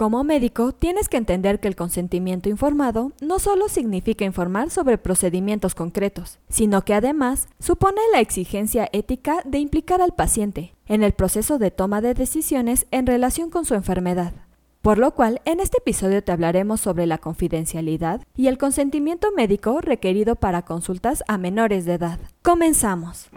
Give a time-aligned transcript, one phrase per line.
[0.00, 5.74] Como médico, tienes que entender que el consentimiento informado no solo significa informar sobre procedimientos
[5.74, 11.58] concretos, sino que además supone la exigencia ética de implicar al paciente en el proceso
[11.58, 14.32] de toma de decisiones en relación con su enfermedad.
[14.80, 19.82] Por lo cual, en este episodio te hablaremos sobre la confidencialidad y el consentimiento médico
[19.82, 22.20] requerido para consultas a menores de edad.
[22.40, 23.28] Comenzamos.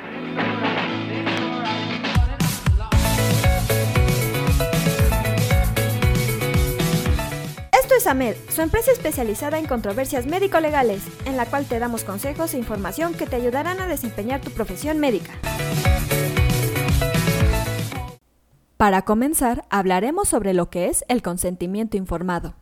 [8.03, 12.53] Esto es AMED, su empresa especializada en controversias médico-legales, en la cual te damos consejos
[12.53, 15.31] e información que te ayudarán a desempeñar tu profesión médica.
[18.75, 22.55] Para comenzar, hablaremos sobre lo que es el consentimiento informado.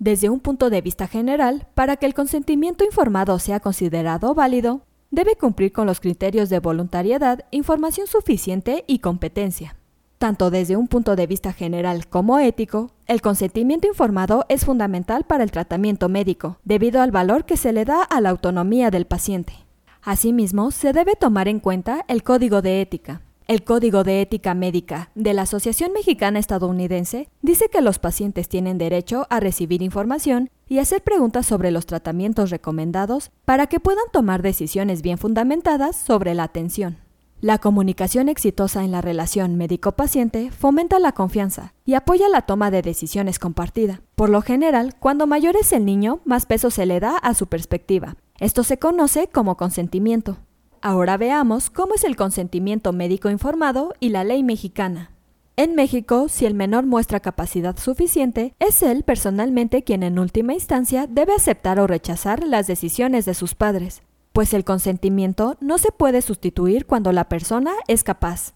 [0.00, 5.36] Desde un punto de vista general, para que el consentimiento informado sea considerado válido, debe
[5.36, 9.76] cumplir con los criterios de voluntariedad, información suficiente y competencia.
[10.20, 15.42] Tanto desde un punto de vista general como ético, el consentimiento informado es fundamental para
[15.42, 19.54] el tratamiento médico, debido al valor que se le da a la autonomía del paciente.
[20.02, 25.10] Asimismo, se debe tomar en cuenta el código de ética, el Código de Ética Médica
[25.14, 30.78] de la Asociación Mexicana Estadounidense dice que los pacientes tienen derecho a recibir información y
[30.78, 36.44] hacer preguntas sobre los tratamientos recomendados para que puedan tomar decisiones bien fundamentadas sobre la
[36.44, 36.98] atención.
[37.42, 42.82] La comunicación exitosa en la relación médico-paciente fomenta la confianza y apoya la toma de
[42.82, 44.02] decisiones compartida.
[44.14, 47.46] Por lo general, cuando mayor es el niño, más peso se le da a su
[47.46, 48.16] perspectiva.
[48.40, 50.36] Esto se conoce como consentimiento.
[50.82, 55.10] Ahora veamos cómo es el consentimiento médico informado y la ley mexicana.
[55.56, 61.06] En México, si el menor muestra capacidad suficiente, es él personalmente quien en última instancia
[61.06, 64.02] debe aceptar o rechazar las decisiones de sus padres,
[64.32, 68.54] pues el consentimiento no se puede sustituir cuando la persona es capaz.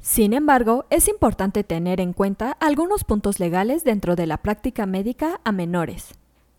[0.00, 5.40] Sin embargo, es importante tener en cuenta algunos puntos legales dentro de la práctica médica
[5.44, 6.14] a menores.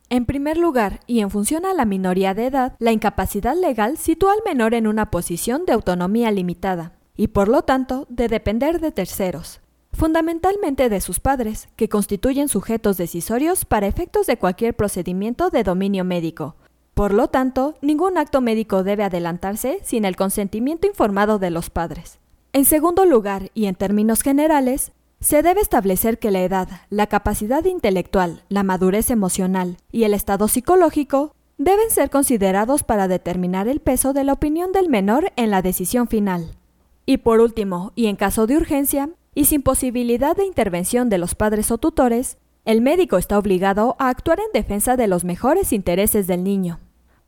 [0.09, 4.33] En primer lugar, y en función a la minoría de edad, la incapacidad legal sitúa
[4.33, 8.91] al menor en una posición de autonomía limitada, y por lo tanto de depender de
[8.91, 9.61] terceros,
[9.93, 16.03] fundamentalmente de sus padres, que constituyen sujetos decisorios para efectos de cualquier procedimiento de dominio
[16.03, 16.55] médico.
[16.99, 22.19] Por lo tanto, ningún acto médico debe adelantarse sin el consentimiento informado de los padres.
[22.51, 27.63] En segundo lugar, y en términos generales, se debe establecer que la edad, la capacidad
[27.63, 34.11] intelectual, la madurez emocional y el estado psicológico deben ser considerados para determinar el peso
[34.11, 36.57] de la opinión del menor en la decisión final.
[37.05, 41.33] Y por último, y en caso de urgencia, y sin posibilidad de intervención de los
[41.33, 46.27] padres o tutores, el médico está obligado a actuar en defensa de los mejores intereses
[46.27, 46.77] del niño.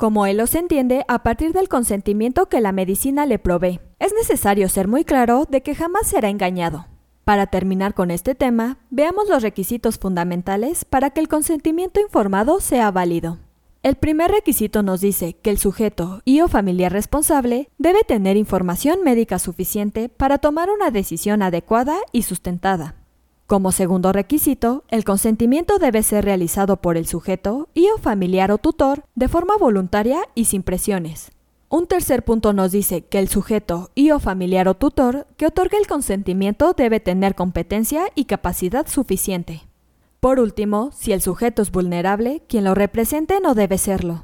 [0.02, 4.68] Como él los entiende a partir del consentimiento que la medicina le provee, es necesario
[4.68, 6.88] ser muy claro de que jamás será engañado.
[7.24, 12.90] Para terminar con este tema, veamos los requisitos fundamentales para que el consentimiento informado sea
[12.90, 13.38] válido.
[13.84, 19.04] El primer requisito nos dice que el sujeto y o familiar responsable debe tener información
[19.04, 22.96] médica suficiente para tomar una decisión adecuada y sustentada.
[23.52, 28.60] Como segundo requisito, el consentimiento debe ser realizado por el sujeto y o familiar o
[28.60, 31.34] tutor de forma voluntaria y sin presiones.
[31.68, 35.78] Un tercer punto nos dice que el sujeto y o familiar o tutor que otorga
[35.78, 39.64] el consentimiento debe tener competencia y capacidad suficiente.
[40.22, 44.24] Por último, si el sujeto es vulnerable, quien lo represente no debe serlo.